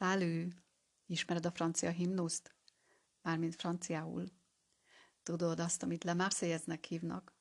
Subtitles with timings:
[0.00, 0.48] Szálű,
[1.06, 2.54] ismered a francia himnuszt?
[3.22, 4.24] Mármint franciául.
[5.22, 7.34] Tudod azt, amit Le Marseillaise-nek hívnak?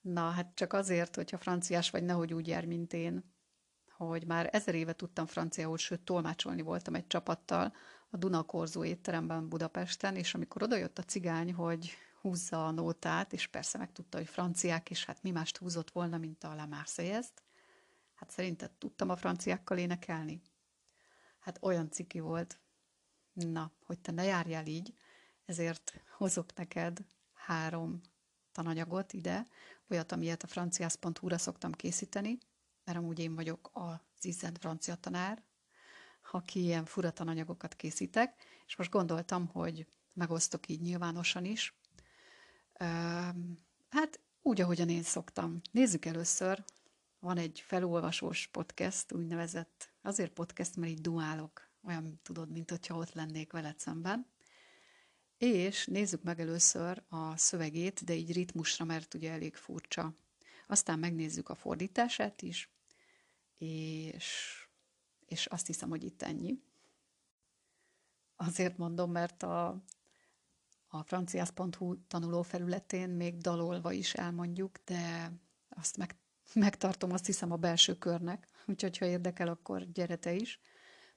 [0.00, 3.34] Na, hát csak azért, hogyha franciás vagy, nehogy úgy jár, mint én,
[3.96, 7.72] hogy már ezer éve tudtam franciául, sőt, tolmácsolni voltam egy csapattal
[8.10, 11.90] a Dunakorzó étteremben Budapesten, és amikor odajött a cigány, hogy
[12.20, 16.44] húzza a nótát, és persze megtudta, hogy franciák, és hát mi mást húzott volna, mint
[16.44, 17.42] a La Marseillaise-t,
[18.14, 20.42] hát szerinted tudtam a franciákkal énekelni?
[21.40, 22.58] Hát olyan ciki volt.
[23.32, 24.94] Na, hogy te ne járjál így,
[25.44, 26.98] ezért hozok neked
[27.34, 28.00] három
[28.52, 29.46] tananyagot ide,
[29.88, 32.38] olyat, amilyet a franciász.hu-ra szoktam készíteni,
[32.84, 35.42] mert amúgy én vagyok az izzent francia tanár,
[36.30, 41.74] aki ilyen fura tananyagokat készítek, és most gondoltam, hogy megosztok így nyilvánosan is.
[43.90, 45.60] Hát úgy, ahogyan én szoktam.
[45.70, 46.64] Nézzük először,
[47.20, 53.12] van egy felolvasós podcast, úgynevezett, azért podcast, mert így duálok, olyan tudod, mint hogyha ott
[53.12, 54.26] lennék veled szemben.
[55.38, 60.14] És nézzük meg először a szövegét, de így ritmusra, mert ugye elég furcsa.
[60.66, 62.70] Aztán megnézzük a fordítását is,
[63.58, 64.58] és,
[65.26, 66.62] és azt hiszem, hogy itt ennyi.
[68.36, 69.82] Azért mondom, mert a,
[70.88, 75.32] a franciász.hu tanuló felületén még dalolva is elmondjuk, de
[75.68, 76.16] azt meg,
[76.54, 80.60] megtartom, azt hiszem, a belső körnek, úgyhogy ha érdekel, akkor gyere te is.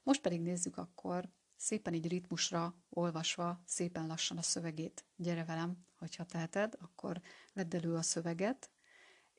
[0.02, 5.04] Most pedig nézzük akkor szépen így ritmusra olvasva, szépen lassan a szövegét.
[5.16, 7.20] Gyere velem, hogyha teheted, akkor
[7.52, 8.70] vedd elő a szöveget,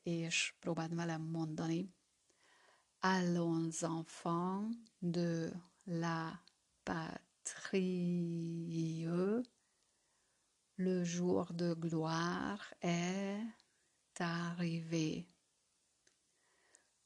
[0.02, 1.94] és próbáld velem mondani.
[3.00, 5.50] Allons enfants de
[5.84, 6.42] la
[6.82, 7.90] patrie,
[10.74, 15.35] le jour de gloire est arrivé.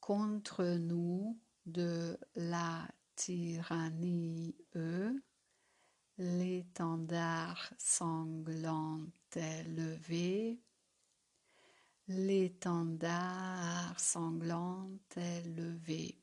[0.01, 4.55] Contre nous de la tyrannie,
[6.17, 10.59] l'étendard sanglant est levé,
[12.07, 16.19] l'étendard sanglant est levé.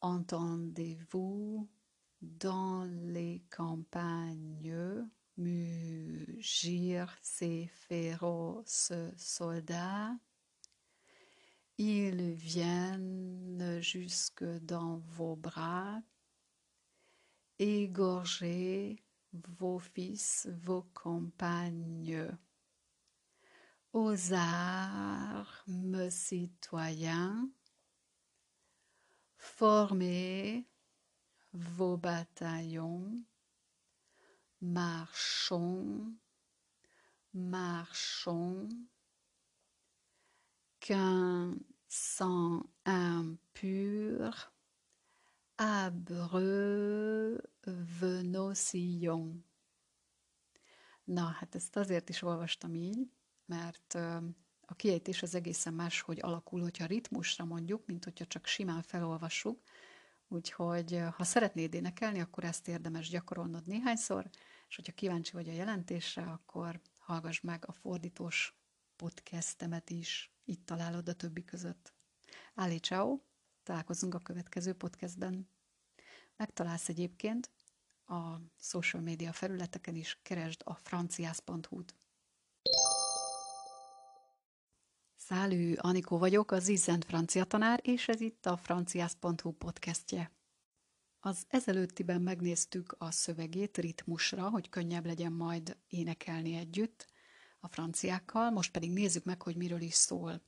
[0.00, 1.68] Entendez-vous
[2.22, 5.04] dans les campagnes
[5.36, 10.14] mugir ces féroces soldats?
[11.82, 16.02] Ils viennent jusque dans vos bras,
[17.58, 19.02] égorger
[19.32, 22.28] vos fils, vos compagnes.
[23.94, 27.48] Aux armes citoyens,
[29.38, 30.68] formez
[31.54, 33.24] vos bataillons,
[34.60, 36.12] marchons,
[37.32, 38.68] marchons,
[40.80, 44.34] qu'un sang impur
[45.56, 47.42] abreuve
[48.22, 49.36] nos sillons.
[51.04, 53.10] Na, hát ezt azért is olvastam így,
[53.46, 53.94] mert
[54.66, 59.62] a kiejtés az egészen más, hogy alakul, hogyha ritmusra mondjuk, mint hogyha csak simán felolvassuk.
[60.28, 64.30] Úgyhogy ha szeretnéd énekelni, akkor ezt érdemes gyakorolnod néhányszor,
[64.68, 68.54] és hogyha kíváncsi vagy a jelentésre, akkor hallgass meg a fordítós
[68.96, 70.29] podcastemet is.
[70.44, 71.94] Itt találod a többi között.
[72.54, 73.18] Áli, ciao!
[73.62, 75.48] Találkozunk a következő podcastben.
[76.36, 77.50] Megtalálsz egyébként
[78.06, 81.94] a social media felületeken is, keresd a franciász.hu-t.
[85.16, 90.32] Szálű, Anikó vagyok, az Izzent francia tanár, és ez itt a franciász.hu podcastje.
[91.20, 97.06] Az ezelőttiben megnéztük a szövegét ritmusra, hogy könnyebb legyen majd énekelni együtt,
[97.60, 100.42] a franciákkal, most pedig nézzük meg, hogy miről is szól.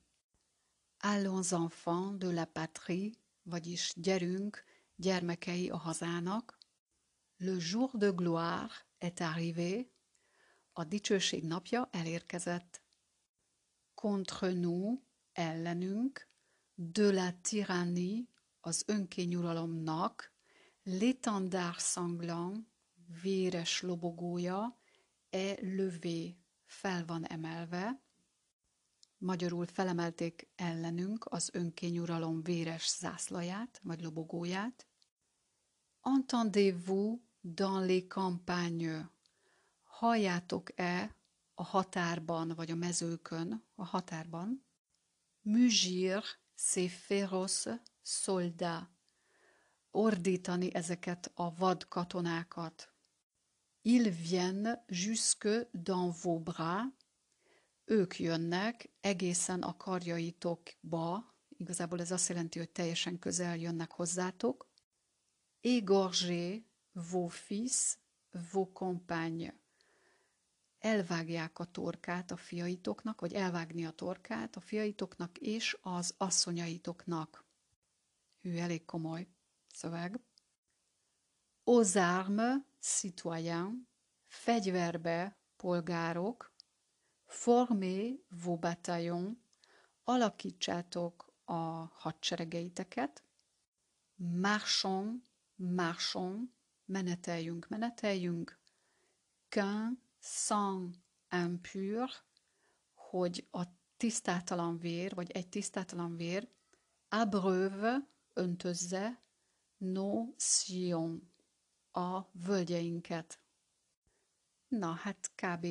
[0.99, 3.11] Allons enfants de la patrie,
[3.43, 4.65] vagyis gyerünk,
[4.97, 6.59] gyermekei a hazának.
[7.37, 9.91] Le jour de gloire est arrivé,
[10.73, 12.83] a dicsőség napja elérkezett.
[13.95, 15.01] Contre nous,
[15.33, 16.29] ellenünk,
[16.75, 18.25] de la tyrannie,
[18.61, 20.33] az önkényuralomnak,
[20.85, 22.67] l'étendard sanglant,
[23.23, 24.79] véres lobogója,
[25.31, 26.42] est levé,
[26.73, 28.03] fel van emelve,
[29.19, 34.87] magyarul felemelték ellenünk az önkényuralom véres zászlaját, vagy lobogóját.
[36.01, 39.05] Entendez-vous dans les campagnes?
[39.83, 41.17] Halljátok-e
[41.55, 44.65] a határban, vagy a mezőkön, a határban?
[45.41, 46.23] Mugir
[46.55, 48.91] ces féroces soldats.
[49.91, 52.93] Ordítani ezeket a vad katonákat.
[53.85, 56.85] Ils viennent jusque dans vos bras,
[57.85, 64.71] ők jönnek egészen a karjaitokba, igazából ez azt jelenti, hogy teljesen közel jönnek hozzátok.
[65.61, 66.63] égorger
[66.93, 67.99] vos fils,
[68.53, 69.55] vos compagnes.
[70.79, 77.45] Elvágják a torkát a fiaitoknak, vagy elvágni a torkát a fiaitoknak és az asszonyaitoknak.
[78.41, 79.29] Hű, elég komoly
[79.73, 80.21] szöveg.
[81.65, 83.75] Aux armes, citoyens,
[84.27, 86.53] fegyverbe, polgárok,
[87.27, 89.37] formez vos bataillons,
[90.05, 93.23] alakítsátok a hadseregeiteket,
[94.15, 95.23] marchons,
[95.55, 96.49] marchons,
[96.85, 98.61] meneteljünk, meneteljünk,
[99.49, 100.95] qu'un sang
[101.31, 102.11] impur,
[102.95, 103.63] hogy a
[103.97, 106.49] tisztátalan vér, vagy egy tisztátalan vér,
[107.09, 109.23] abreuve, öntözze,
[109.77, 111.23] nos sillons,
[111.93, 113.41] a völgyeinket.
[114.69, 115.67] Na, hát kb.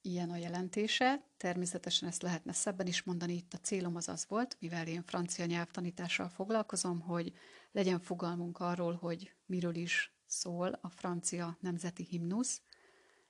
[0.00, 1.24] ilyen a jelentése.
[1.36, 3.34] Természetesen ezt lehetne szebben is mondani.
[3.34, 7.32] Itt a célom az az volt, mivel én francia nyelvtanítással foglalkozom, hogy
[7.72, 12.62] legyen fogalmunk arról, hogy miről is szól a francia nemzeti himnusz.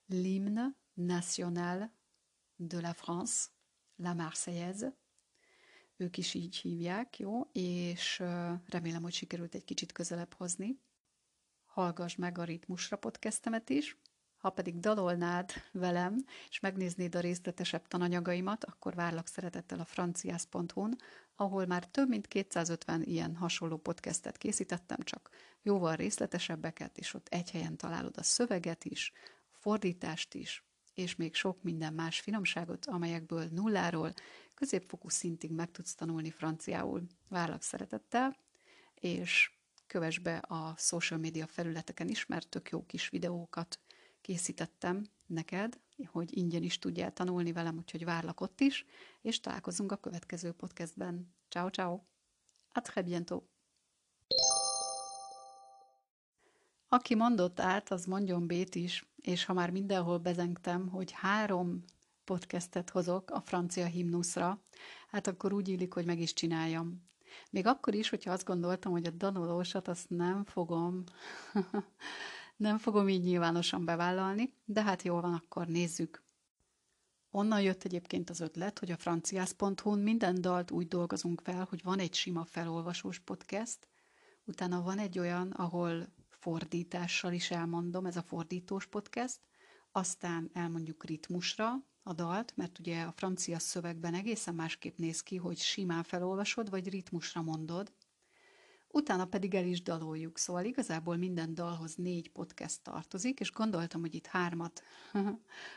[0.08, 0.64] L'hymne
[0.94, 1.92] national
[2.56, 3.48] de la France,
[3.96, 4.96] la Marseillaise.
[5.96, 7.50] Ők is így hívják, jó?
[7.52, 8.22] És
[8.66, 10.80] remélem, hogy sikerült egy kicsit közelebb hozni.
[11.70, 13.96] Hallgass meg a Ritmusra podcastemet is,
[14.36, 20.96] ha pedig dalolnád velem, és megnéznéd a részletesebb tananyagaimat, akkor várlak szeretettel a franciász.hu-n,
[21.34, 25.30] ahol már több mint 250 ilyen hasonló podcastet készítettem, csak
[25.62, 29.12] jóval részletesebbeket, és ott egy helyen találod a szöveget is,
[29.52, 30.64] a fordítást is,
[30.94, 34.12] és még sok minden más finomságot, amelyekből nulláról
[34.54, 37.02] középfokú szintig meg tudsz tanulni franciául.
[37.28, 38.36] Várlak szeretettel,
[38.94, 39.59] és
[39.90, 43.80] kövess be a social media felületeken is, mert tök jó kis videókat
[44.20, 48.84] készítettem neked, hogy ingyen is tudjál tanulni velem, úgyhogy várlak ott is,
[49.20, 51.34] és találkozunk a következő podcastben.
[51.48, 52.00] Ciao, ciao!
[52.72, 53.48] A très bientôt!
[56.88, 61.84] Aki mondott át, az mondjon bét is, és ha már mindenhol bezengtem, hogy három
[62.24, 64.64] podcastet hozok a francia himnuszra,
[65.08, 67.09] hát akkor úgy illik, hogy meg is csináljam.
[67.50, 71.04] Még akkor is, hogyha azt gondoltam, hogy a danulósat azt nem fogom
[72.60, 76.22] Nem fogom így nyilvánosan bevállalni, de hát jól van, akkor nézzük.
[77.30, 81.98] Onnan jött egyébként az ötlet, hogy a franciász.hu-n minden dalt úgy dolgozunk fel, hogy van
[81.98, 83.88] egy sima felolvasós podcast,
[84.44, 89.40] utána van egy olyan, ahol fordítással is elmondom, ez a fordítós podcast,
[89.92, 91.72] aztán elmondjuk ritmusra
[92.10, 96.88] a dalt, mert ugye a francia szövegben egészen másképp néz ki, hogy simán felolvasod, vagy
[96.88, 97.92] ritmusra mondod,
[98.88, 100.38] utána pedig el is daloljuk.
[100.38, 104.82] Szóval igazából minden dalhoz négy podcast tartozik, és gondoltam, hogy itt hármat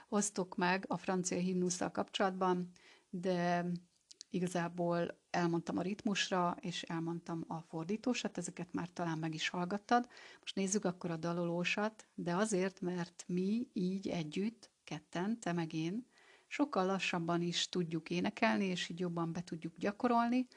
[0.10, 2.70] osztok meg a francia himnusszal kapcsolatban,
[3.10, 3.66] de
[4.30, 10.08] igazából elmondtam a ritmusra, és elmondtam a fordítósat, ezeket már talán meg is hallgattad.
[10.40, 16.06] Most nézzük akkor a dalolósat, de azért, mert mi így együtt, ketten, te meg én,
[16.54, 20.48] sokkal lassabban is tudjuk énekelni, és így jobban be tudjuk gyakorolni,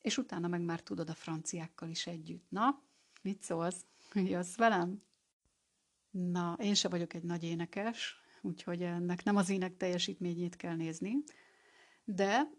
[0.00, 2.44] és utána meg már tudod a franciákkal is együtt.
[2.48, 2.82] Na,
[3.22, 3.84] mit szólsz?
[4.14, 5.02] Jössz velem?
[6.10, 11.14] Na, én se vagyok egy nagy énekes, úgyhogy ennek nem az ének teljesítményét kell nézni,
[12.04, 12.50] de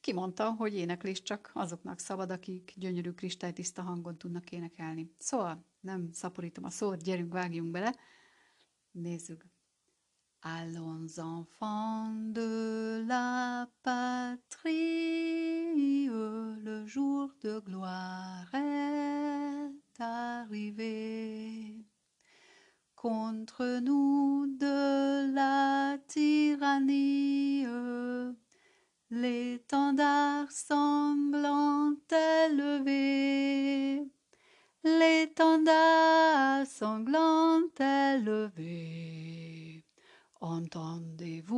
[0.00, 5.14] kimondta, hogy éneklés csak azoknak szabad, akik gyönyörű kristálytiszta hangon tudnak énekelni.
[5.18, 7.94] Szóval nem szaporítom a szót, gyerünk, vágjunk bele,
[8.90, 9.53] nézzük.
[10.46, 14.44] Allons enfants de la patrie,
[16.06, 21.82] le jour de gloire est arrivé.
[22.94, 27.64] Contre nous de la tyrannie,
[29.10, 31.94] l'étendard sanglant
[32.50, 34.06] élevé,
[34.84, 39.03] l'étendard sanglant élevé.
[40.56, 41.50] Entendez-vous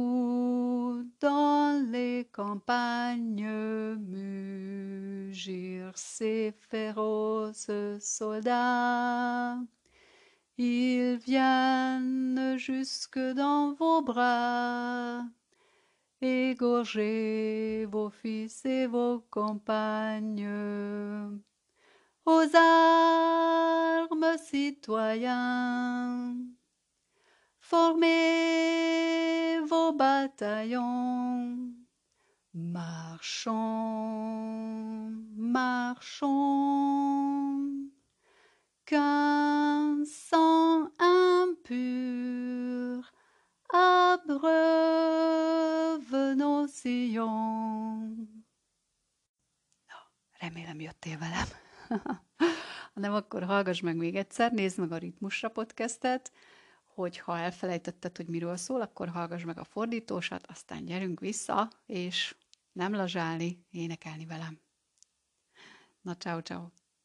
[1.20, 3.46] dans les campagnes
[3.98, 9.58] mugir ces féroces soldats?
[10.56, 15.26] Ils viennent jusque dans vos bras,
[16.22, 20.48] égorger vos fils et vos compagnes.
[22.24, 26.34] Aux armes, citoyens,
[27.68, 31.74] Formez vos bataillons,
[32.54, 33.50] marchons,
[35.36, 36.30] marchons,
[38.86, 43.02] qu'un sang impur
[43.68, 44.54] abreuve
[46.36, 48.28] nos sillons.
[49.88, 49.96] No,
[50.38, 51.48] remélem jöttél velem.
[51.88, 52.24] Ha
[53.00, 56.32] nem, akkor hallgass meg még egyszer, nézd meg a Ritmusra podcastet,
[56.96, 62.36] hogy ha elfelejtetted, hogy miről szól, akkor hallgass meg a fordítósat, aztán gyerünk vissza, és
[62.72, 64.60] nem lazsálni, énekelni velem.
[66.00, 66.66] Na, ciao, ciao.